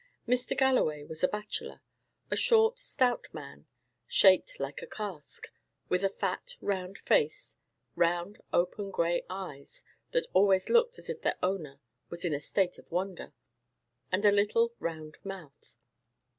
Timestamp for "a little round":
14.25-15.19